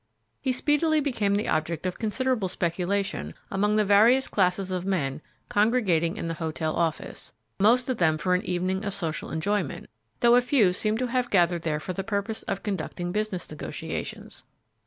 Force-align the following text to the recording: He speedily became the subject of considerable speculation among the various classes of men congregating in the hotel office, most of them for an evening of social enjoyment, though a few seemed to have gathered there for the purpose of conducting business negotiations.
He 0.41 0.51
speedily 0.51 0.99
became 0.99 1.35
the 1.35 1.45
subject 1.45 1.85
of 1.85 1.99
considerable 1.99 2.47
speculation 2.47 3.35
among 3.51 3.75
the 3.75 3.85
various 3.85 4.27
classes 4.27 4.71
of 4.71 4.83
men 4.83 5.21
congregating 5.47 6.17
in 6.17 6.27
the 6.27 6.33
hotel 6.33 6.75
office, 6.75 7.33
most 7.59 7.87
of 7.87 7.97
them 7.97 8.17
for 8.17 8.33
an 8.33 8.41
evening 8.43 8.83
of 8.83 8.95
social 8.95 9.29
enjoyment, 9.29 9.91
though 10.21 10.33
a 10.35 10.41
few 10.41 10.73
seemed 10.73 10.97
to 10.97 11.07
have 11.09 11.29
gathered 11.29 11.61
there 11.61 11.79
for 11.79 11.93
the 11.93 12.03
purpose 12.03 12.41
of 12.41 12.63
conducting 12.63 13.11
business 13.11 13.47
negotiations. 13.51 14.43